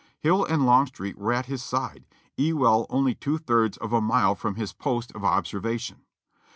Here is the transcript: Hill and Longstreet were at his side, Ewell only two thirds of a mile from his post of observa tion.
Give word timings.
Hill 0.17 0.43
and 0.45 0.65
Longstreet 0.65 1.15
were 1.15 1.31
at 1.31 1.45
his 1.45 1.61
side, 1.61 2.05
Ewell 2.35 2.87
only 2.89 3.13
two 3.13 3.37
thirds 3.37 3.77
of 3.77 3.93
a 3.93 4.01
mile 4.01 4.33
from 4.33 4.55
his 4.55 4.73
post 4.73 5.11
of 5.11 5.21
observa 5.21 5.79
tion. 5.79 6.01